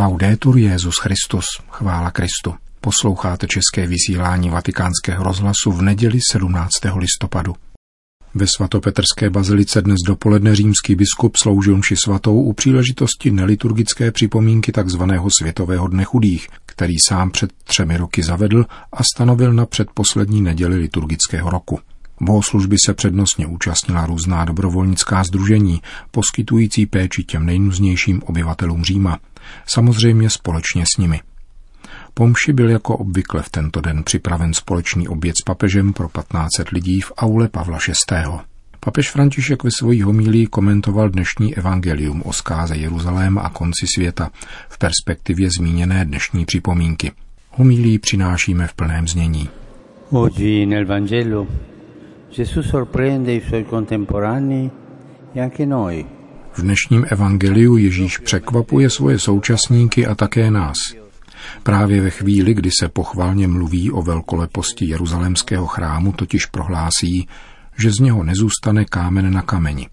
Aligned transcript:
Laudetur 0.00 0.58
Jezus 0.58 0.94
Christus, 1.02 1.46
chvála 1.70 2.10
Kristu. 2.10 2.54
Posloucháte 2.80 3.46
české 3.46 3.86
vysílání 3.86 4.50
vatikánského 4.50 5.24
rozhlasu 5.24 5.72
v 5.72 5.82
neděli 5.82 6.18
17. 6.32 6.70
listopadu. 6.96 7.54
Ve 8.34 8.46
svatopetrské 8.56 9.30
bazilice 9.30 9.82
dnes 9.82 9.96
dopoledne 10.06 10.56
římský 10.56 10.94
biskup 10.94 11.36
sloužil 11.36 11.76
mši 11.76 11.96
svatou 12.04 12.42
u 12.42 12.52
příležitosti 12.52 13.30
neliturgické 13.30 14.10
připomínky 14.10 14.72
tzv. 14.72 15.02
Světového 15.38 15.88
dne 15.88 16.04
chudých, 16.04 16.48
který 16.66 16.94
sám 17.08 17.30
před 17.30 17.52
třemi 17.64 17.96
roky 17.96 18.22
zavedl 18.22 18.66
a 18.92 19.02
stanovil 19.14 19.52
na 19.52 19.66
předposlední 19.66 20.40
neděli 20.40 20.76
liturgického 20.76 21.50
roku. 21.50 21.78
Bohoslužby 22.20 22.76
se 22.86 22.94
přednostně 22.94 23.46
účastnila 23.46 24.06
různá 24.06 24.44
dobrovolnická 24.44 25.24
združení, 25.24 25.82
poskytující 26.10 26.86
péči 26.86 27.24
těm 27.24 27.46
nejnuznějším 27.46 28.22
obyvatelům 28.22 28.84
Říma, 28.84 29.18
samozřejmě 29.66 30.30
společně 30.30 30.84
s 30.94 30.98
nimi. 30.98 31.20
Pomši 32.14 32.52
byl 32.52 32.70
jako 32.70 32.96
obvykle 32.96 33.42
v 33.42 33.48
tento 33.48 33.80
den 33.80 34.02
připraven 34.04 34.54
společný 34.54 35.08
oběd 35.08 35.36
s 35.36 35.44
papežem 35.44 35.92
pro 35.92 36.08
1500 36.08 36.68
lidí 36.68 37.00
v 37.00 37.12
aule 37.16 37.48
Pavla 37.48 37.78
VI. 37.88 38.16
Papež 38.80 39.10
František 39.10 39.64
ve 39.64 39.70
svojí 39.78 40.02
homílii 40.02 40.46
komentoval 40.46 41.08
dnešní 41.08 41.56
evangelium 41.56 42.22
o 42.24 42.32
zkáze 42.32 42.76
Jeruzaléma 42.76 43.40
a 43.40 43.50
konci 43.50 43.86
světa 43.94 44.30
v 44.68 44.78
perspektivě 44.78 45.48
zmíněné 45.58 46.04
dnešní 46.04 46.44
připomínky. 46.44 47.12
Homílii 47.50 47.98
přinášíme 47.98 48.66
v 48.66 48.74
plném 48.74 49.08
znění. 49.08 49.48
Oggi 50.10 50.66
nel 50.66 50.86
Vangelo 50.86 51.46
Gesù 52.36 52.62
sorprende 52.62 53.34
i 53.34 53.40
suoi 53.40 53.64
contemporanei 53.64 54.70
e 55.34 55.40
anche 55.40 55.66
noi. 55.66 56.19
V 56.60 56.62
dnešním 56.62 57.06
evangeliu 57.08 57.76
Ježíš 57.76 58.18
překvapuje 58.18 58.90
svoje 58.90 59.18
současníky 59.18 60.06
a 60.06 60.14
také 60.14 60.50
nás. 60.50 60.76
Právě 61.62 62.02
ve 62.02 62.10
chvíli, 62.10 62.54
kdy 62.54 62.70
se 62.80 62.88
pochvalně 62.88 63.48
mluví 63.48 63.90
o 63.90 64.02
velkoleposti 64.02 64.84
jeruzalémského 64.84 65.66
chrámu, 65.66 66.12
totiž 66.12 66.46
prohlásí, 66.46 67.28
že 67.78 67.90
z 67.90 67.98
něho 67.98 68.24
nezůstane 68.24 68.84
kámen 68.84 69.32
na 69.32 69.42
kameni. 69.42 69.88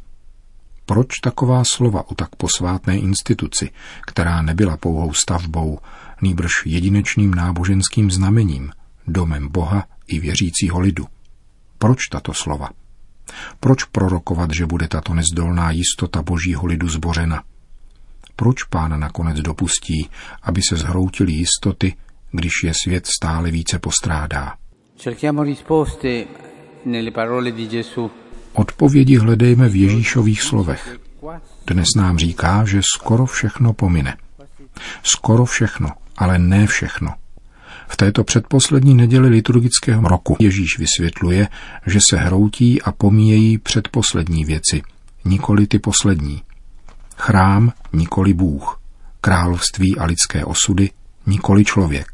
Proč 0.86 1.20
taková 1.20 1.64
slova 1.72 2.12
o 2.12 2.16
tak 2.16 2.36
posvátné 2.36 2.98
instituci, 2.98 3.70
která 4.08 4.42
nebyla 4.42 4.78
pouhou 4.78 5.14
stavbou, 5.14 5.80
nýbrž 6.22 6.52
jedinečným 6.66 7.34
náboženským 7.34 8.12
znamením, 8.12 8.72
domem 9.08 9.48
Boha 9.52 9.86
i 10.08 10.20
věřícího 10.20 10.80
lidu? 10.80 11.06
Proč 11.78 12.08
tato 12.12 12.34
slova? 12.34 12.70
Proč 13.60 13.84
prorokovat, 13.84 14.50
že 14.54 14.66
bude 14.66 14.88
tato 14.88 15.14
nezdolná 15.14 15.72
jistota 15.72 16.22
božího 16.22 16.66
lidu 16.66 16.90
zbořena? 16.90 17.44
Proč 18.36 18.64
pán 18.64 19.00
nakonec 19.00 19.40
dopustí, 19.40 20.10
aby 20.44 20.62
se 20.70 20.76
zhroutily 20.76 21.32
jistoty, 21.32 21.96
když 22.32 22.54
je 22.64 22.74
svět 22.84 23.08
stále 23.08 23.52
více 23.52 23.80
postrádá? 23.80 24.54
Odpovědi 28.54 29.18
hledejme 29.18 29.70
v 29.70 29.76
Ježíšových 29.76 30.42
slovech. 30.42 31.00
Dnes 31.68 31.88
nám 31.96 32.18
říká, 32.18 32.66
že 32.66 32.82
skoro 32.96 33.26
všechno 33.26 33.74
pomine. 33.74 34.18
Skoro 35.04 35.46
všechno, 35.46 35.90
ale 36.18 36.40
ne 36.40 36.68
všechno– 36.68 37.14
v 37.88 37.98
této 37.98 38.24
předposlední 38.24 38.96
neděli 38.96 39.30
liturgického 39.30 40.08
roku 40.08 40.36
Ježíš 40.40 40.80
vysvětluje, 40.80 41.48
že 41.86 42.00
se 42.10 42.18
hroutí 42.18 42.82
a 42.82 42.92
pomíjejí 42.92 43.58
předposlední 43.58 44.46
věci, 44.46 44.82
nikoli 45.26 45.68
ty 45.68 45.80
poslední. 45.80 46.42
Chrám, 47.18 47.72
nikoli 47.94 48.34
Bůh, 48.34 48.82
království 49.22 49.98
a 49.98 50.06
lidské 50.06 50.46
osudy, 50.46 50.90
nikoli 51.26 51.66
člověk. 51.66 52.08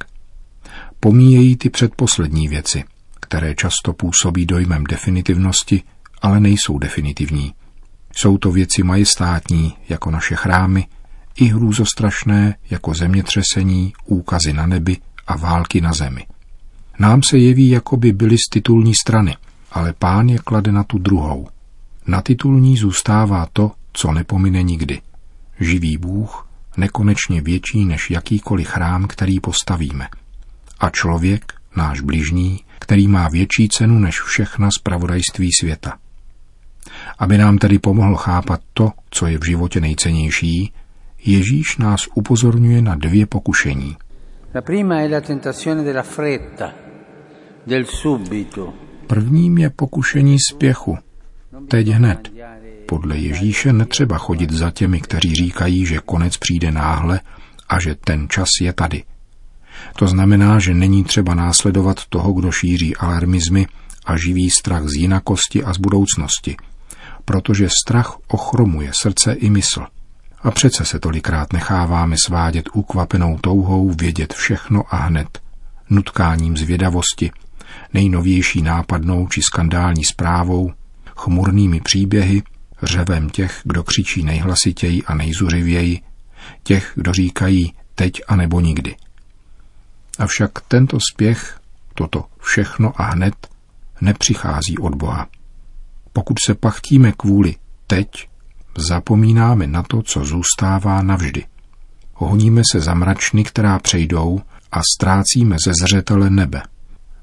Pomíjejí 0.99 1.55
ty 1.55 1.69
předposlední 1.69 2.47
věci, 2.47 2.83
které 3.19 3.55
často 3.55 3.93
působí 3.93 4.45
dojmem 4.45 4.83
definitivnosti, 4.83 5.83
ale 6.21 6.39
nejsou 6.39 6.79
definitivní. 6.79 7.53
Jsou 8.17 8.37
to 8.37 8.51
věci 8.51 8.83
majestátní, 8.83 9.73
jako 9.89 10.11
naše 10.11 10.35
chrámy, 10.35 10.87
i 11.35 11.45
hrůzostrašné, 11.45 12.55
jako 12.69 12.93
zemětřesení, 12.93 13.93
úkazy 14.05 14.53
na 14.53 14.65
nebi 14.65 14.97
a 15.27 15.37
války 15.37 15.81
na 15.81 15.93
zemi. 15.93 16.25
Nám 16.99 17.21
se 17.29 17.37
jeví, 17.37 17.69
jako 17.69 17.97
by 17.97 18.11
byly 18.11 18.37
z 18.37 18.49
titulní 18.49 18.93
strany, 18.95 19.37
ale 19.71 19.93
pán 19.93 20.29
je 20.29 20.37
klade 20.37 20.71
na 20.71 20.83
tu 20.83 20.97
druhou. 20.97 21.47
Na 22.07 22.21
titulní 22.21 22.77
zůstává 22.77 23.47
to, 23.53 23.71
co 23.93 24.11
nepomine 24.11 24.63
nikdy. 24.63 25.01
Živý 25.59 25.97
Bůh, 25.97 26.47
nekonečně 26.77 27.41
větší 27.41 27.85
než 27.85 28.11
jakýkoliv 28.11 28.67
chrám, 28.67 29.07
který 29.07 29.39
postavíme. 29.39 30.07
A 30.79 30.89
člověk, 30.89 31.53
náš 31.75 32.01
bližní, 32.01 32.59
který 32.79 33.07
má 33.07 33.29
větší 33.29 33.69
cenu 33.69 33.99
než 33.99 34.21
všechna 34.21 34.69
zpravodajství 34.79 35.49
světa. 35.59 35.97
Aby 37.19 37.37
nám 37.37 37.57
tedy 37.57 37.79
pomohl 37.79 38.15
chápat 38.15 38.61
to, 38.73 38.91
co 39.09 39.27
je 39.27 39.37
v 39.37 39.45
životě 39.45 39.81
nejcennější, 39.81 40.73
Ježíš 41.25 41.77
nás 41.77 42.07
upozorňuje 42.15 42.81
na 42.81 42.95
dvě 42.95 43.25
pokušení– 43.25 43.97
La 44.53 44.61
prima 44.61 45.01
è 45.01 45.07
la 45.07 45.19
tentazione 45.19 45.81
della 45.81 46.03
fretta, 46.03 46.73
del 47.63 47.85
subito. 47.87 48.73
Prvním 49.07 49.57
je 49.57 49.69
pokušení 49.69 50.37
spěchu. 50.39 50.97
Teď 51.67 51.87
hned. 51.87 52.31
Podle 52.85 53.17
Ježíše 53.17 53.73
netřeba 53.73 54.17
chodit 54.17 54.51
za 54.51 54.71
těmi, 54.71 55.01
kteří 55.01 55.35
říkají, 55.35 55.85
že 55.85 55.99
konec 56.05 56.37
přijde 56.37 56.71
náhle 56.71 57.19
a 57.69 57.79
že 57.79 57.95
ten 57.95 58.29
čas 58.29 58.47
je 58.61 58.73
tady. 58.73 59.03
To 59.95 60.07
znamená, 60.07 60.59
že 60.59 60.73
není 60.73 61.03
třeba 61.03 61.35
následovat 61.35 62.05
toho, 62.09 62.33
kdo 62.33 62.51
šíří 62.51 62.95
alarmizmy 62.95 63.67
a 64.05 64.17
živý 64.17 64.49
strach 64.49 64.83
z 64.87 64.93
jinakosti 64.93 65.63
a 65.63 65.73
z 65.73 65.77
budoucnosti, 65.77 66.55
protože 67.25 67.67
strach 67.87 68.17
ochromuje 68.27 68.91
srdce 69.01 69.33
i 69.33 69.49
mysl. 69.49 69.85
A 70.43 70.51
přece 70.51 70.85
se 70.85 70.99
tolikrát 70.99 71.53
necháváme 71.53 72.15
svádět 72.25 72.69
ukvapenou 72.73 73.37
touhou 73.37 73.89
vědět 73.89 74.33
všechno 74.33 74.83
a 74.89 74.97
hned, 74.97 75.41
nutkáním 75.89 76.57
zvědavosti, 76.57 77.31
nejnovější 77.93 78.61
nápadnou 78.61 79.27
či 79.27 79.41
skandální 79.41 80.03
zprávou, 80.03 80.71
chmurnými 81.17 81.81
příběhy, 81.81 82.43
řevem 82.83 83.29
těch, 83.29 83.61
kdo 83.63 83.83
křičí 83.83 84.23
nejhlasitěji 84.23 85.03
a 85.03 85.15
nejzuřivěji, 85.15 86.01
těch, 86.63 86.91
kdo 86.95 87.13
říkají 87.13 87.73
teď 87.95 88.21
a 88.27 88.35
nebo 88.35 88.59
nikdy. 88.59 88.95
Avšak 90.19 90.51
tento 90.67 90.97
spěch, 91.13 91.59
toto 91.93 92.25
všechno 92.39 93.01
a 93.01 93.03
hned, 93.03 93.47
nepřichází 94.01 94.77
od 94.81 94.95
Boha. 94.95 95.27
Pokud 96.13 96.37
se 96.45 96.55
pachtíme 96.55 97.11
kvůli 97.11 97.55
teď 97.87 98.32
Zapomínáme 98.77 99.67
na 99.67 99.83
to, 99.83 100.01
co 100.01 100.25
zůstává 100.25 101.01
navždy. 101.01 101.45
Honíme 102.13 102.61
se 102.71 102.79
za 102.79 102.93
mračny, 102.93 103.43
která 103.43 103.79
přejdou 103.79 104.41
a 104.71 104.81
ztrácíme 104.95 105.55
ze 105.65 105.71
zřetele 105.83 106.29
nebe. 106.29 106.61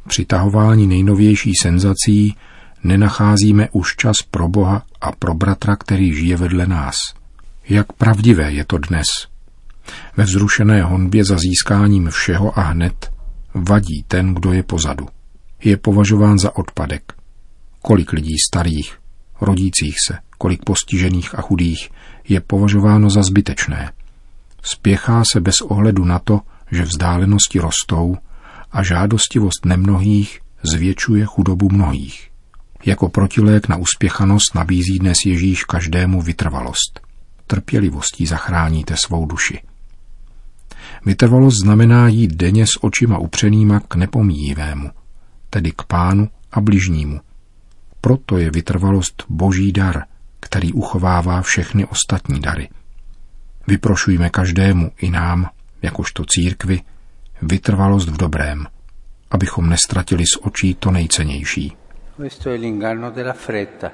Při 0.08 0.24
tahování 0.24 0.86
nejnovější 0.86 1.52
senzací 1.62 2.36
nenacházíme 2.84 3.68
už 3.72 3.96
čas 3.96 4.16
pro 4.30 4.48
Boha 4.48 4.82
a 5.00 5.12
pro 5.12 5.34
bratra, 5.34 5.76
který 5.76 6.14
žije 6.14 6.36
vedle 6.36 6.66
nás. 6.66 6.96
Jak 7.68 7.92
pravdivé 7.92 8.52
je 8.52 8.64
to 8.64 8.78
dnes. 8.78 9.06
Ve 10.16 10.24
vzrušené 10.24 10.82
honbě 10.82 11.24
za 11.24 11.38
získáním 11.38 12.10
všeho 12.10 12.58
a 12.58 12.62
hned 12.62 13.12
vadí 13.54 14.04
ten, 14.08 14.34
kdo 14.34 14.52
je 14.52 14.62
pozadu. 14.62 15.08
Je 15.64 15.76
považován 15.76 16.38
za 16.38 16.56
odpadek. 16.56 17.12
Kolik 17.82 18.12
lidí 18.12 18.34
starých, 18.48 18.99
rodících 19.42 19.96
se, 20.06 20.18
kolik 20.38 20.64
postižených 20.64 21.38
a 21.38 21.42
chudých 21.42 21.90
je 22.28 22.40
považováno 22.40 23.10
za 23.10 23.22
zbytečné. 23.22 23.92
Spěchá 24.62 25.22
se 25.32 25.40
bez 25.40 25.60
ohledu 25.60 26.04
na 26.04 26.18
to, 26.18 26.40
že 26.70 26.82
vzdálenosti 26.82 27.58
rostou 27.58 28.16
a 28.72 28.82
žádostivost 28.82 29.66
nemnohých 29.66 30.40
zvětšuje 30.62 31.24
chudobu 31.24 31.68
mnohých. 31.72 32.30
Jako 32.86 33.08
protilék 33.08 33.68
na 33.68 33.76
uspěchanost 33.76 34.54
nabízí 34.54 34.98
dnes 34.98 35.18
Ježíš 35.26 35.64
každému 35.64 36.22
vytrvalost. 36.22 37.00
Trpělivostí 37.46 38.26
zachráníte 38.26 38.96
svou 38.96 39.26
duši. 39.26 39.62
Vytrvalost 41.06 41.60
znamená 41.60 42.08
jít 42.08 42.34
denně 42.34 42.66
s 42.66 42.84
očima 42.84 43.18
upřenýma 43.18 43.80
k 43.80 43.94
nepomíjivému, 43.94 44.90
tedy 45.50 45.72
k 45.72 45.82
pánu 45.82 46.28
a 46.52 46.60
bližnímu. 46.60 47.20
Proto 48.00 48.38
je 48.38 48.50
vytrvalost 48.50 49.24
boží 49.28 49.72
dar, 49.72 50.04
který 50.40 50.72
uchovává 50.72 51.42
všechny 51.42 51.84
ostatní 51.84 52.40
dary. 52.40 52.68
Vyprošujme 53.66 54.30
každému 54.30 54.90
i 54.98 55.10
nám, 55.10 55.50
jakožto 55.82 56.24
církvi, 56.28 56.80
vytrvalost 57.42 58.08
v 58.08 58.16
dobrém, 58.16 58.66
abychom 59.30 59.68
nestratili 59.68 60.24
z 60.26 60.36
očí 60.42 60.74
to 60.74 60.90
nejcennější. 60.90 61.72
Questo 62.16 62.50
è 62.50 62.58
l'inganno 62.58 63.10
della 63.10 63.32
fretta. 63.32 63.90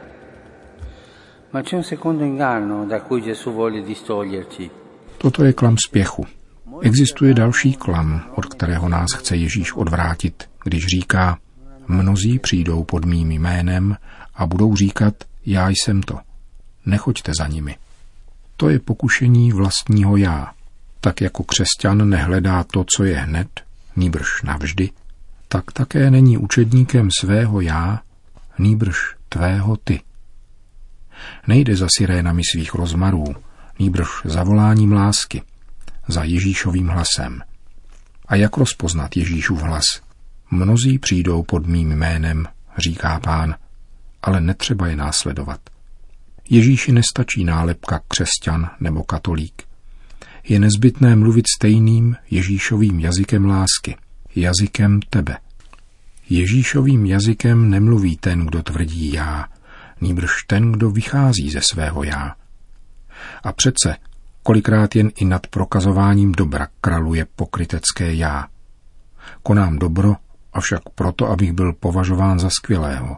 Ma 1.52 1.62
c'è 1.62 1.76
un 1.76 1.84
secondo 1.84 2.24
inganno 2.24 2.86
da 2.86 3.00
cui 3.00 3.22
Gesù 3.22 3.52
vuole 3.52 3.82
distoglierci. 3.82 4.70
Toto 5.18 5.44
je 5.44 5.52
klam 5.52 5.76
spěchu. 5.88 6.26
Existuje 6.82 7.34
další 7.34 7.74
klam, 7.74 8.22
od 8.34 8.46
kterého 8.46 8.88
nás 8.88 9.06
chce 9.16 9.36
Ježíš 9.36 9.72
odvrátit, 9.72 10.48
když 10.64 10.86
říká, 10.86 11.38
mnozí 11.88 12.38
přijdou 12.38 12.84
pod 12.84 13.04
mým 13.04 13.30
jménem 13.30 13.96
a 14.34 14.46
budou 14.46 14.76
říkat, 14.76 15.14
já 15.46 15.68
jsem 15.68 16.02
to. 16.02 16.18
Nechoďte 16.86 17.32
za 17.38 17.46
nimi. 17.46 17.76
To 18.56 18.68
je 18.68 18.78
pokušení 18.78 19.52
vlastního 19.52 20.16
já. 20.16 20.52
Tak 21.00 21.20
jako 21.20 21.44
křesťan 21.44 22.08
nehledá 22.08 22.64
to, 22.64 22.84
co 22.96 23.04
je 23.04 23.16
hned, 23.16 23.48
nýbrž 23.96 24.42
navždy, 24.42 24.90
tak 25.48 25.72
také 25.72 26.10
není 26.10 26.38
učedníkem 26.38 27.08
svého 27.20 27.60
já, 27.60 28.00
nýbrž 28.58 28.96
tvého 29.28 29.76
ty. 29.76 30.00
Nejde 31.46 31.76
za 31.76 31.86
sirénami 31.98 32.42
svých 32.52 32.74
rozmarů, 32.74 33.24
nýbrž 33.78 34.08
za 34.24 34.42
voláním 34.42 34.92
lásky, 34.92 35.42
za 36.08 36.24
Ježíšovým 36.24 36.88
hlasem. 36.88 37.42
A 38.28 38.36
jak 38.36 38.56
rozpoznat 38.56 39.16
Ježíšův 39.16 39.60
hlas? 39.62 40.05
Mnozí 40.50 40.98
přijdou 40.98 41.42
pod 41.42 41.66
mým 41.66 41.88
jménem, 41.90 42.46
říká 42.78 43.20
pán, 43.20 43.54
ale 44.22 44.40
netřeba 44.40 44.86
je 44.86 44.96
následovat. 44.96 45.60
Ježíši 46.50 46.92
nestačí 46.92 47.44
nálepka 47.44 48.00
křesťan 48.08 48.70
nebo 48.80 49.02
katolík. 49.02 49.62
Je 50.48 50.60
nezbytné 50.60 51.16
mluvit 51.16 51.44
stejným 51.56 52.16
Ježíšovým 52.30 53.00
jazykem 53.00 53.44
lásky, 53.44 53.96
jazykem 54.36 55.00
tebe. 55.10 55.36
Ježíšovým 56.30 57.06
jazykem 57.06 57.70
nemluví 57.70 58.16
ten, 58.16 58.46
kdo 58.46 58.62
tvrdí 58.62 59.12
já, 59.12 59.46
nýbrž 60.00 60.30
ten, 60.46 60.72
kdo 60.72 60.90
vychází 60.90 61.50
ze 61.50 61.60
svého 61.60 62.04
já. 62.04 62.34
A 63.42 63.52
přece, 63.52 63.96
kolikrát 64.42 64.96
jen 64.96 65.10
i 65.16 65.24
nad 65.24 65.46
prokazováním 65.46 66.32
dobra 66.32 66.68
kraluje 66.80 67.26
pokrytecké 67.36 68.14
já. 68.14 68.46
Konám 69.42 69.78
dobro, 69.78 70.16
avšak 70.56 70.82
proto, 70.94 71.30
abych 71.30 71.52
byl 71.52 71.72
považován 71.72 72.38
za 72.38 72.50
skvělého. 72.50 73.16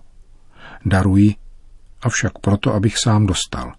Daruji, 0.84 1.34
avšak 2.02 2.38
proto, 2.38 2.74
abych 2.74 2.98
sám 2.98 3.26
dostal. 3.26 3.72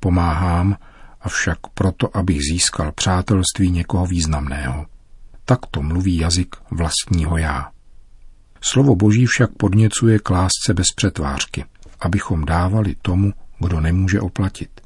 Pomáhám, 0.00 0.76
avšak 1.20 1.58
proto, 1.74 2.16
abych 2.16 2.38
získal 2.52 2.92
přátelství 2.92 3.70
někoho 3.70 4.06
významného. 4.06 4.86
Tak 5.44 5.58
to 5.70 5.82
mluví 5.82 6.16
jazyk 6.16 6.56
vlastního 6.70 7.36
já. 7.38 7.70
Slovo 8.60 8.96
Boží 8.96 9.26
však 9.26 9.50
podněcuje 9.50 10.18
k 10.18 10.30
lásce 10.30 10.74
bez 10.74 10.86
přetvářky, 10.96 11.64
abychom 12.00 12.44
dávali 12.44 12.94
tomu, 13.02 13.32
kdo 13.58 13.80
nemůže 13.80 14.20
oplatit. 14.20 14.80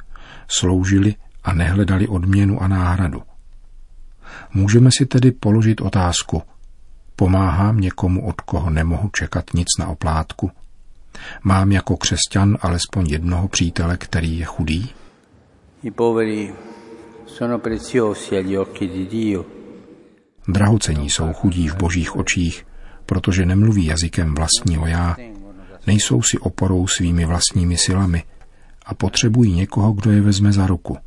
Sloužili 0.48 1.14
a 1.44 1.52
nehledali 1.52 2.08
odměnu 2.08 2.62
a 2.62 2.68
náhradu. 2.68 3.22
Můžeme 4.54 4.90
si 4.98 5.06
tedy 5.06 5.32
položit 5.32 5.80
otázku, 5.80 6.42
pomáhám 7.16 7.80
někomu, 7.80 8.26
od 8.26 8.40
koho 8.40 8.70
nemohu 8.70 9.08
čekat 9.08 9.44
nic 9.54 9.68
na 9.78 9.88
oplátku? 9.88 10.50
Mám 11.42 11.72
jako 11.72 11.96
křesťan 11.96 12.58
alespoň 12.60 13.06
jednoho 13.06 13.48
přítele, 13.48 13.96
který 13.96 14.38
je 14.38 14.44
chudý? 14.44 14.90
I 15.82 15.90
poveri 15.90 16.52
sono 17.26 17.58
preziosi 17.58 18.38
agli 18.38 18.58
occhi 18.58 18.86
di 18.86 19.06
Dio. 19.06 19.44
Drahocení 20.48 21.10
jsou 21.10 21.32
chudí 21.32 21.68
v 21.68 21.76
božích 21.76 22.16
očích, 22.16 22.66
protože 23.06 23.46
nemluví 23.46 23.84
jazykem 23.84 24.34
vlastního 24.34 24.86
já, 24.86 25.16
nejsou 25.86 26.22
si 26.22 26.38
oporou 26.38 26.86
svými 26.86 27.24
vlastními 27.24 27.76
silami 27.76 28.22
a 28.86 28.94
potřebují 28.94 29.52
někoho, 29.52 29.92
kdo 29.92 30.10
je 30.10 30.20
vezme 30.20 30.52
za 30.52 30.66
ruku. 30.66 30.98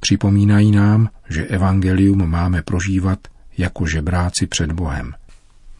Připomínají 0.00 0.70
nám, 0.70 1.08
že 1.28 1.46
evangelium 1.46 2.30
máme 2.30 2.62
prožívat 2.62 3.18
jako 3.58 3.86
žebráci 3.86 4.46
před 4.46 4.72
Bohem. 4.72 5.14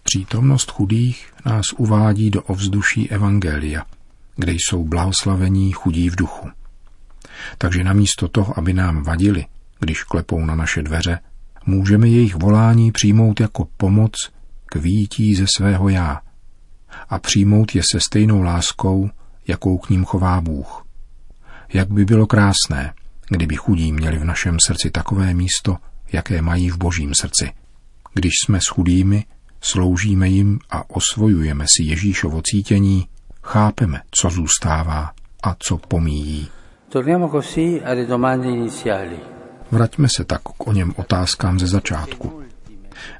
Přítomnost 0.02 0.70
chudých 0.70 1.32
nás 1.46 1.64
uvádí 1.76 2.30
do 2.30 2.42
ovzduší 2.42 3.10
evangelia, 3.10 3.84
kde 4.36 4.52
jsou 4.52 4.84
blahoslavení 4.84 5.72
chudí 5.72 6.10
v 6.10 6.16
duchu. 6.16 6.48
Takže 7.58 7.84
namísto 7.84 8.28
toho, 8.28 8.58
aby 8.58 8.72
nám 8.72 9.02
vadili, 9.02 9.46
když 9.80 10.02
klepou 10.02 10.44
na 10.44 10.54
naše 10.54 10.82
dveře, 10.82 11.19
můžeme 11.66 12.08
jejich 12.08 12.34
volání 12.34 12.92
přijmout 12.92 13.40
jako 13.40 13.69
pomoc 13.76 14.12
k 14.66 14.76
výjití 14.76 15.34
ze 15.34 15.46
svého 15.56 15.88
já 15.88 16.20
a 17.08 17.19
přijmout 17.19 17.75
je 17.75 17.82
se 17.92 18.00
stejnou 18.00 18.42
láskou, 18.42 19.10
jakou 19.46 19.78
k 19.78 19.90
ním 19.90 20.04
chová 20.04 20.40
Bůh. 20.40 20.84
Jak 21.72 21.90
by 21.90 22.04
bylo 22.04 22.26
krásné, 22.26 22.94
kdyby 23.28 23.56
chudí 23.56 23.92
měli 23.92 24.19
v 24.19 24.25
našem 24.25 24.56
srdci 24.66 24.90
takové 24.90 25.34
místo, 25.34 25.76
jaké 26.12 26.42
mají 26.42 26.70
v 26.70 26.76
božím 26.76 27.12
srdci. 27.20 27.52
Když 28.14 28.32
jsme 28.44 28.58
s 28.60 28.69
chudými, 28.69 29.25
sloužíme 29.60 30.28
jim 30.28 30.58
a 30.70 30.90
osvojujeme 30.90 31.64
si 31.69 31.82
Ježíšovo 31.82 32.43
cítění, 32.44 33.08
chápeme, 33.43 34.00
co 34.10 34.31
zůstává 34.31 35.12
a 35.43 35.56
co 35.58 35.78
pomíjí. 35.78 36.49
Vraťme 39.70 40.08
se 40.16 40.25
tak 40.25 40.43
k 40.43 40.66
o 40.66 40.72
něm 40.72 40.94
otázkám 40.96 41.58
ze 41.58 41.66
začátku. 41.66 42.43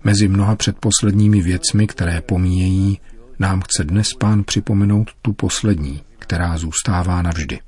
Mezi 0.05 0.29
mnoha 0.29 0.57
předposledními 0.57 1.41
věcmi, 1.41 1.87
které 1.87 2.21
pomíjejí, 2.21 3.01
nám 3.39 3.61
chce 3.61 3.85
dnes 3.85 4.09
pán 4.19 4.45
připomenout 4.45 5.11
tu 5.23 5.33
poslední, 5.33 6.03
která 6.19 6.59
zůstává 6.59 7.23
navždy. 7.23 7.61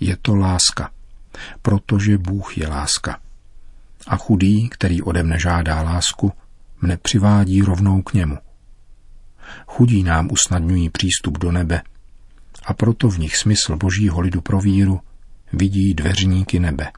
Je 0.00 0.16
to 0.22 0.36
láska, 0.36 0.90
protože 1.62 2.18
Bůh 2.18 2.58
je 2.58 2.68
láska. 2.68 3.18
A 4.06 4.16
chudý, 4.16 4.68
který 4.68 5.02
ode 5.02 5.22
mne 5.22 5.38
žádá 5.38 5.82
lásku, 5.82 6.32
mne 6.80 6.96
přivádí 6.96 7.62
rovnou 7.62 8.02
k 8.02 8.12
němu. 8.12 8.38
Chudí 9.66 10.02
nám 10.02 10.28
usnadňují 10.32 10.90
přístup 10.90 11.38
do 11.38 11.52
nebe 11.52 11.82
a 12.66 12.74
proto 12.74 13.08
v 13.08 13.18
nich 13.18 13.36
smysl 13.36 13.76
božího 13.76 14.20
lidu 14.20 14.40
pro 14.40 14.60
víru 14.60 15.00
vidí 15.52 15.94
dveřníky 15.94 16.60
nebe. 16.60 16.92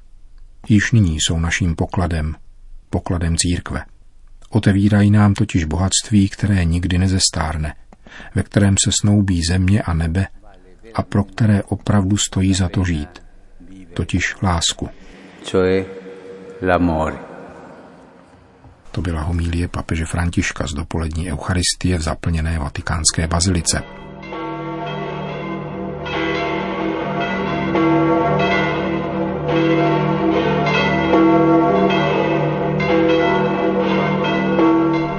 Již 0.68 0.92
nyní 0.92 1.16
jsou 1.16 1.40
naším 1.40 1.76
pokladem, 1.76 2.34
pokladem 2.90 3.36
církve. 3.36 3.84
Otevírají 4.50 5.10
nám 5.10 5.34
totiž 5.34 5.64
bohatství, 5.64 6.28
které 6.28 6.64
nikdy 6.64 6.98
nezestárne, 6.98 7.74
ve 8.34 8.42
kterém 8.42 8.74
se 8.84 8.92
snoubí 8.92 9.42
země 9.42 9.82
a 9.82 9.94
nebe 9.94 10.26
a 10.94 11.02
pro 11.02 11.24
které 11.24 11.62
opravdu 11.62 12.16
stojí 12.16 12.54
za 12.54 12.68
to 12.68 12.84
žít, 12.84 13.22
totiž 13.94 14.36
lásku. 14.42 14.88
Cioè 15.44 15.84
l'amore. 16.62 17.27
To 18.90 19.00
byla 19.00 19.22
homílie 19.22 19.68
papeže 19.68 20.04
Františka 20.04 20.66
z 20.66 20.72
dopolední 20.72 21.32
eucharistie 21.32 21.98
v 21.98 22.02
zaplněné 22.02 22.58
vatikánské 22.58 23.26
bazilice. 23.26 23.82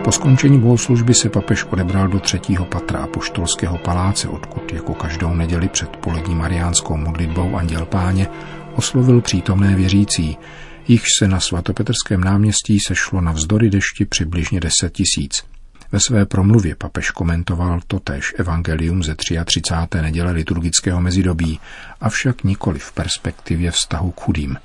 Po 0.09 0.13
skončení 0.13 0.59
bohoslužby 0.59 1.13
se 1.13 1.29
papež 1.29 1.63
odebral 1.63 2.07
do 2.07 2.19
třetího 2.19 2.65
patra 2.65 2.99
apoštolského 2.99 3.77
paláce, 3.77 4.27
odkud 4.27 4.73
jako 4.73 4.93
každou 4.93 5.33
neděli 5.33 5.69
před 5.69 5.97
polední 5.97 6.35
mariánskou 6.35 6.97
modlitbou 6.97 7.55
Anděl 7.55 7.85
Páně 7.85 8.27
oslovil 8.75 9.21
přítomné 9.21 9.75
věřící, 9.75 10.38
jichž 10.88 11.07
se 11.19 11.27
na 11.27 11.39
svatopetrském 11.39 12.21
náměstí 12.21 12.79
sešlo 12.88 13.21
na 13.21 13.31
vzdory 13.31 13.69
dešti 13.69 14.05
přibližně 14.05 14.59
10 14.59 14.93
tisíc. 14.93 15.43
Ve 15.91 16.00
své 16.00 16.25
promluvě 16.25 16.75
papež 16.75 17.12
komentoval 17.12 17.79
totéž 17.88 18.33
evangelium 18.38 19.03
ze 19.03 19.15
33. 19.15 20.01
neděle 20.01 20.31
liturgického 20.31 21.01
mezidobí, 21.01 21.59
avšak 22.01 22.43
nikoli 22.43 22.79
v 22.79 22.91
perspektivě 22.91 23.71
vztahu 23.71 24.12
k 24.12 24.21
chudým. 24.21 24.57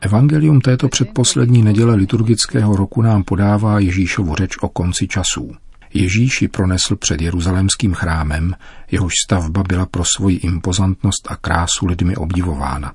Evangelium 0.00 0.60
této 0.60 0.88
předposlední 0.88 1.62
neděle 1.62 1.94
liturgického 1.94 2.76
roku 2.76 3.02
nám 3.02 3.24
podává 3.24 3.78
Ježíšovu 3.78 4.34
řeč 4.34 4.56
o 4.60 4.68
konci 4.68 5.08
časů. 5.08 5.52
Ježíši 5.94 6.48
pronesl 6.48 6.96
před 6.96 7.20
jeruzalémským 7.20 7.94
chrámem, 7.94 8.54
jehož 8.90 9.12
stavba 9.26 9.62
byla 9.62 9.86
pro 9.86 10.04
svoji 10.16 10.36
impozantnost 10.36 11.30
a 11.30 11.36
krásu 11.36 11.86
lidmi 11.86 12.16
obdivována. 12.16 12.92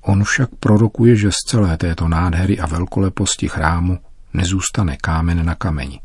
On 0.00 0.24
však 0.24 0.50
prorokuje, 0.60 1.16
že 1.16 1.30
z 1.30 1.50
celé 1.50 1.76
této 1.76 2.08
nádhery 2.08 2.58
a 2.58 2.66
velkoleposti 2.66 3.48
chrámu 3.48 3.98
nezůstane 4.34 4.96
kámen 4.96 5.46
na 5.46 5.54
kameni. 5.54 6.00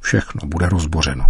Všechno 0.00 0.48
bude 0.48 0.68
rozbořeno. 0.68 1.24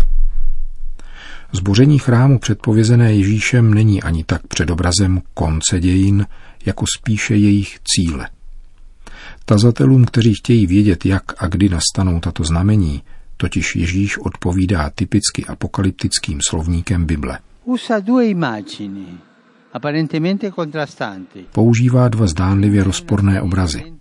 Zboření 1.52 1.98
chrámu 1.98 2.38
předpovězené 2.38 3.14
Ježíšem 3.14 3.74
není 3.74 4.02
ani 4.02 4.24
tak 4.24 4.46
předobrazem 4.46 5.22
konce 5.34 5.80
dějin, 5.80 6.26
jako 6.66 6.84
spíše 6.98 7.36
jejich 7.36 7.78
cíle. 7.84 8.28
Tazatelům, 9.44 10.04
kteří 10.04 10.34
chtějí 10.34 10.66
vědět, 10.66 11.06
jak 11.06 11.42
a 11.42 11.46
kdy 11.46 11.68
nastanou 11.68 12.20
tato 12.20 12.44
znamení, 12.44 13.02
totiž 13.38 13.76
Ježíš 13.76 14.18
odpovídá 14.18 14.90
typicky 14.90 15.44
apokalyptickým 15.46 16.38
slovníkem 16.48 17.06
Bible. 17.06 17.38
Používá 21.52 22.08
dva 22.08 22.26
zdánlivě 22.26 22.84
rozporné 22.84 23.42
obrazy. 23.42 23.92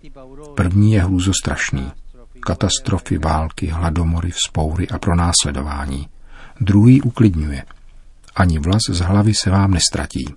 První 0.54 0.92
je 0.92 1.02
hlůzostrašný. 1.02 1.92
Katastrofy, 2.40 3.18
války, 3.18 3.66
hladomory, 3.66 4.30
vzpoury 4.30 4.88
a 4.88 4.98
pronásledování. 4.98 6.08
Druhý 6.60 7.02
uklidňuje. 7.02 7.64
Ani 8.36 8.58
vlas 8.58 8.82
z 8.90 9.00
hlavy 9.00 9.32
se 9.34 9.50
vám 9.50 9.70
nestratí. 9.70 10.34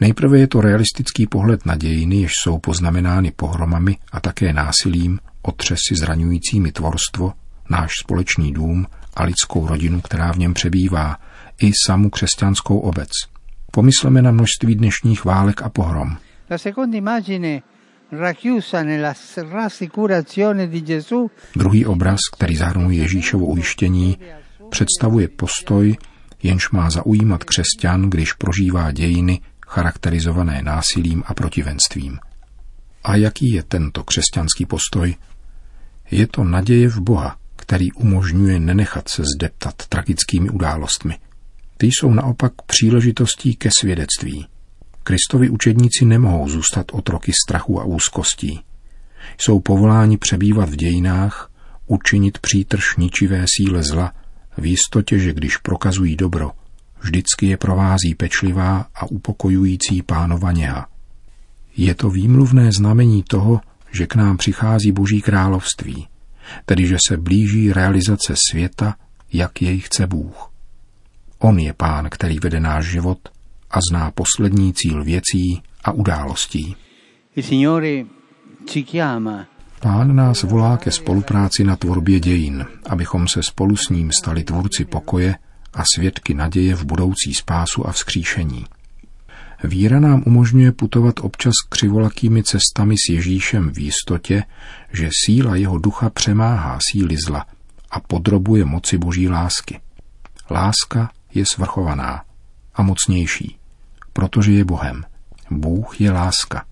Nejprve 0.00 0.38
je 0.38 0.46
to 0.46 0.60
realistický 0.60 1.26
pohled 1.26 1.66
na 1.66 1.76
dějiny, 1.76 2.16
jež 2.16 2.32
jsou 2.42 2.58
poznamenány 2.58 3.32
pohromami 3.36 3.96
a 4.12 4.20
také 4.20 4.52
násilím, 4.52 5.18
otřesy 5.42 5.94
zraňujícími 6.00 6.72
tvorstvo, 6.72 7.32
náš 7.70 7.92
společný 8.04 8.52
dům 8.52 8.86
a 9.16 9.24
lidskou 9.24 9.66
rodinu, 9.66 10.00
která 10.00 10.32
v 10.32 10.38
něm 10.38 10.54
přebývá, 10.54 11.16
i 11.62 11.70
samu 11.86 12.10
křesťanskou 12.10 12.78
obec. 12.78 13.10
Pomysleme 13.70 14.22
na 14.22 14.30
množství 14.30 14.74
dnešních 14.74 15.24
válek 15.24 15.62
a 15.62 15.68
pohrom. 15.68 16.16
Druhý 21.56 21.86
obraz, 21.86 22.20
který 22.32 22.56
zahrnuje 22.56 22.98
Ježíšovo 22.98 23.46
ujištění, 23.46 24.18
představuje 24.70 25.28
postoj, 25.28 25.96
jenž 26.42 26.70
má 26.70 26.90
zaujímat 26.90 27.44
křesťan, 27.44 28.10
když 28.10 28.32
prožívá 28.32 28.90
dějiny 28.90 29.40
charakterizované 29.68 30.62
násilím 30.62 31.22
a 31.26 31.34
protivenstvím. 31.34 32.18
A 33.04 33.16
jaký 33.16 33.50
je 33.50 33.62
tento 33.62 34.04
křesťanský 34.04 34.66
postoj? 34.66 35.14
Je 36.10 36.26
to 36.26 36.44
naděje 36.44 36.88
v 36.88 37.00
Boha, 37.00 37.36
který 37.64 37.92
umožňuje 37.92 38.60
nenechat 38.60 39.08
se 39.08 39.22
zdeptat 39.36 39.74
tragickými 39.88 40.50
událostmi. 40.50 41.18
Ty 41.76 41.86
jsou 41.86 42.10
naopak 42.10 42.52
příležitostí 42.66 43.56
ke 43.56 43.68
svědectví. 43.80 44.46
Kristovi 45.02 45.50
učedníci 45.50 46.04
nemohou 46.04 46.48
zůstat 46.48 46.86
otroky 46.92 47.32
strachu 47.46 47.80
a 47.80 47.84
úzkostí. 47.84 48.60
Jsou 49.40 49.60
povoláni 49.60 50.18
přebývat 50.18 50.68
v 50.68 50.76
dějinách, 50.76 51.50
učinit 51.86 52.38
přítrž 52.38 52.96
ničivé 52.96 53.44
síle 53.56 53.82
zla, 53.82 54.12
v 54.58 54.66
jistotě, 54.66 55.18
že 55.18 55.32
když 55.32 55.56
prokazují 55.56 56.16
dobro, 56.16 56.50
vždycky 57.00 57.46
je 57.46 57.56
provází 57.56 58.14
pečlivá 58.16 58.86
a 58.94 59.06
upokojující 59.06 60.02
pánova 60.02 60.52
něha. 60.52 60.88
Je 61.76 61.94
to 61.94 62.10
výmluvné 62.10 62.70
znamení 62.72 63.22
toho, 63.22 63.60
že 63.92 64.06
k 64.06 64.14
nám 64.14 64.36
přichází 64.36 64.92
Boží 64.92 65.22
království, 65.22 66.06
tedy 66.64 66.86
že 66.86 66.96
se 67.08 67.16
blíží 67.16 67.72
realizace 67.72 68.34
světa, 68.50 68.94
jak 69.32 69.62
jej 69.62 69.80
chce 69.80 70.06
Bůh. 70.06 70.50
On 71.38 71.58
je 71.58 71.72
pán, 71.72 72.10
který 72.10 72.38
vede 72.38 72.60
náš 72.60 72.84
život 72.84 73.18
a 73.70 73.78
zná 73.90 74.10
poslední 74.10 74.72
cíl 74.72 75.04
věcí 75.04 75.62
a 75.84 75.92
událostí. 75.92 76.76
Pán 79.80 80.16
nás 80.16 80.42
volá 80.42 80.76
ke 80.76 80.90
spolupráci 80.90 81.64
na 81.64 81.76
tvorbě 81.76 82.20
dějin, 82.20 82.66
abychom 82.86 83.28
se 83.28 83.42
spolu 83.42 83.76
s 83.76 83.88
ním 83.88 84.12
stali 84.12 84.44
tvůrci 84.44 84.84
pokoje 84.84 85.34
a 85.74 85.82
svědky 85.94 86.34
naděje 86.34 86.74
v 86.74 86.84
budoucí 86.84 87.34
spásu 87.34 87.86
a 87.86 87.92
vzkříšení. 87.92 88.64
Víra 89.66 90.00
nám 90.00 90.22
umožňuje 90.26 90.72
putovat 90.72 91.14
občas 91.20 91.52
křivolakými 91.68 92.42
cestami 92.42 92.94
s 92.96 93.12
Ježíšem 93.12 93.70
v 93.70 93.78
jistotě, 93.78 94.42
že 94.92 95.08
síla 95.24 95.56
jeho 95.56 95.78
ducha 95.78 96.10
přemáhá 96.10 96.78
síly 96.90 97.16
zla 97.26 97.46
a 97.90 98.00
podrobuje 98.00 98.64
moci 98.64 98.98
boží 98.98 99.28
lásky. 99.28 99.80
Láska 100.50 101.10
je 101.34 101.44
svrchovaná 101.46 102.24
a 102.74 102.82
mocnější, 102.82 103.58
protože 104.12 104.52
je 104.52 104.64
Bohem. 104.64 105.04
Bůh 105.50 106.00
je 106.00 106.10
láska. 106.10 106.64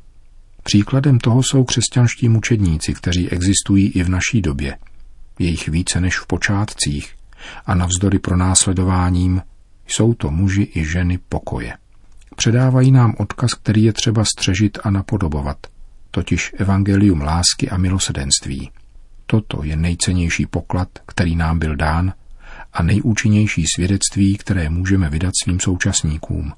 Příkladem 0.62 1.18
toho 1.18 1.42
jsou 1.42 1.64
křesťanští 1.64 2.28
mučedníci, 2.28 2.94
kteří 2.94 3.30
existují 3.30 3.88
i 3.88 4.02
v 4.02 4.08
naší 4.08 4.42
době. 4.42 4.78
Je 5.38 5.49
jich 5.49 5.68
více 5.68 6.00
než 6.00 6.18
v 6.18 6.26
počátcích 6.26 7.14
a 7.66 7.75
navzdory 7.75 8.18
pronásledováním 8.18 9.42
jsou 9.87 10.14
to 10.14 10.30
muži 10.30 10.70
i 10.75 10.84
ženy 10.84 11.18
pokoje. 11.28 11.82
Předávají 12.37 12.91
nám 12.91 13.15
odkaz, 13.19 13.55
který 13.55 13.85
je 13.85 13.93
třeba 13.93 14.25
střežit 14.25 14.79
a 14.85 14.91
napodobovat, 14.91 15.57
totiž 16.11 16.53
evangelium 16.59 17.21
lásky 17.21 17.71
a 17.71 17.77
milosedenství. 17.77 18.71
Toto 19.27 19.65
je 19.65 19.77
nejcennější 19.77 20.47
poklad, 20.47 20.89
který 21.07 21.37
nám 21.37 21.59
byl 21.59 21.77
dán 21.77 22.12
a 22.73 22.83
nejúčinnější 22.83 23.65
svědectví, 23.75 24.37
které 24.37 24.71
můžeme 24.71 25.11
vydat 25.11 25.33
svým 25.43 25.61
současníkům. 25.61 26.53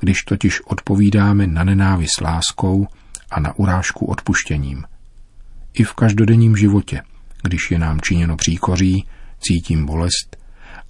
Když 0.00 0.18
totiž 0.22 0.60
odpovídáme 0.60 1.46
na 1.46 1.64
nenávist 1.64 2.20
láskou 2.20 2.86
a 3.30 3.40
na 3.40 3.58
urážku 3.58 4.06
odpuštěním. 4.06 4.84
I 5.74 5.84
v 5.84 5.92
každodenním 5.92 6.56
životě, 6.56 7.02
když 7.42 7.70
je 7.70 7.78
nám 7.78 8.00
činěno 8.00 8.36
příkoří, 8.36 9.06
cítím 9.40 9.86
bolest, 9.86 10.36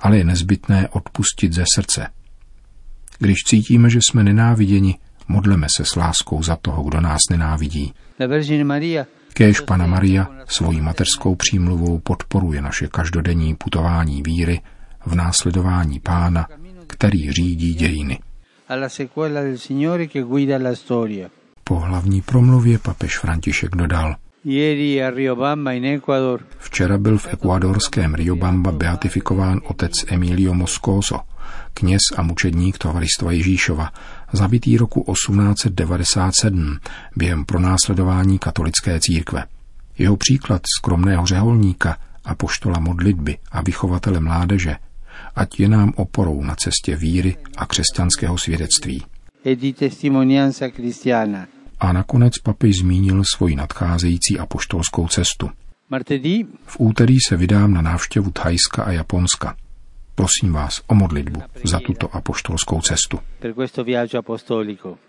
ale 0.00 0.18
je 0.18 0.24
nezbytné 0.24 0.88
odpustit 0.88 1.52
ze 1.52 1.64
srdce. 1.74 2.06
Když 3.18 3.36
cítíme, 3.46 3.90
že 3.90 3.98
jsme 3.98 4.24
nenáviděni, 4.24 4.98
modleme 5.28 5.66
se 5.76 5.84
s 5.84 5.96
láskou 5.96 6.42
za 6.42 6.56
toho, 6.56 6.82
kdo 6.82 7.00
nás 7.00 7.20
nenávidí. 7.30 7.92
Kéž 9.34 9.60
Pana 9.60 9.86
Maria 9.86 10.28
svojí 10.48 10.80
mateřskou 10.80 11.34
přímluvou 11.34 11.98
podporuje 11.98 12.62
naše 12.62 12.88
každodenní 12.88 13.54
putování 13.54 14.22
víry 14.22 14.60
v 15.06 15.14
následování 15.14 16.00
Pána, 16.00 16.48
který 16.86 17.32
řídí 17.32 17.74
dějiny. 17.74 18.18
Po 21.64 21.74
hlavní 21.74 22.22
promluvě 22.22 22.78
papež 22.78 23.18
František 23.18 23.76
dodal, 23.76 24.16
Včera 26.58 26.98
byl 26.98 27.18
v 27.18 27.26
ekvádorském 27.32 28.14
Riobamba 28.14 28.72
beatifikován 28.72 29.60
otec 29.64 29.92
Emilio 30.06 30.54
Moscoso, 30.54 31.20
kněz 31.74 32.00
a 32.16 32.22
mučedník 32.22 32.78
tovaristva 32.78 33.32
Ježíšova, 33.32 33.92
zabitý 34.32 34.76
roku 34.76 35.12
1897 35.12 36.78
během 37.16 37.44
pronásledování 37.44 38.38
katolické 38.38 39.00
církve. 39.00 39.44
Jeho 39.98 40.16
příklad 40.16 40.62
skromného 40.78 41.26
řeholníka 41.26 41.96
a 42.24 42.34
poštola 42.34 42.78
modlitby 42.78 43.38
a 43.52 43.62
vychovatele 43.62 44.20
mládeže, 44.20 44.76
ať 45.36 45.60
je 45.60 45.68
nám 45.68 45.92
oporou 45.96 46.42
na 46.42 46.54
cestě 46.54 46.96
víry 46.96 47.36
a 47.56 47.66
křesťanského 47.66 48.38
svědectví. 48.38 49.02
A 51.80 51.92
nakonec 51.92 52.38
papež 52.38 52.76
zmínil 52.80 53.22
svoji 53.34 53.56
nadcházející 53.56 54.38
apoštolskou 54.38 55.08
cestu. 55.08 55.50
V 56.66 56.76
úterý 56.78 57.16
se 57.28 57.36
vydám 57.36 57.74
na 57.74 57.82
návštěvu 57.82 58.30
Thajska 58.30 58.82
a 58.82 58.90
Japonska. 58.90 59.56
Prosím 60.16 60.52
vás 60.52 60.82
o 60.86 60.94
modlitbu 60.94 61.42
za 61.64 61.80
tuto 61.80 62.16
apoštolskou 62.16 62.80
cestu. 62.80 63.20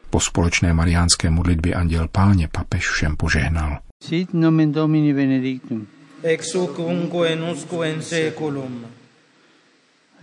Po 0.09 0.19
společné 0.19 0.73
mariánské 0.73 1.29
modlitbě 1.29 1.73
Anděl 1.73 2.07
Páně 2.07 2.47
papež 2.51 2.89
všem 2.89 3.15
požehnal. 3.15 3.79
Sit 4.03 4.33
nomen 4.33 4.71
Domini 4.71 5.13
benedictum. 5.13 5.87
Ex 6.23 6.55
hoc 6.55 6.79
unque 6.79 7.33
in 7.33 7.39
in 7.85 8.01
seculum. 8.01 8.85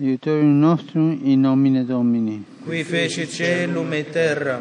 Aiutorium 0.01 0.61
nostrum 0.61 1.21
in 1.25 1.43
nomine 1.43 1.85
Domini. 1.85 2.45
Qui 2.65 2.85
feci 2.85 3.27
celum 3.27 3.93
et 3.93 4.13
terra. 4.13 4.61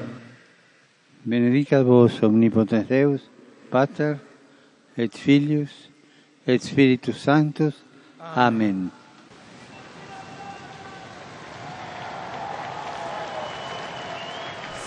Benedicat 1.25 1.86
vos 1.86 2.24
omnipotens 2.24 2.88
Deus, 2.88 3.22
Pater, 3.70 4.18
et 4.98 5.18
Filius, 5.18 5.89
et 6.48 6.62
Spiritus 6.62 7.24
Sanctus. 7.24 7.74
Amen. 8.36 9.02